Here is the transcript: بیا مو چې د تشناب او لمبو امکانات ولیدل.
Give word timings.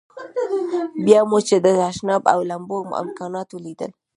بیا 1.05 1.19
مو 1.29 1.39
چې 1.47 1.55
د 1.65 1.67
تشناب 1.79 2.23
او 2.33 2.39
لمبو 2.49 2.77
امکانات 3.03 3.49
ولیدل. 3.51 3.91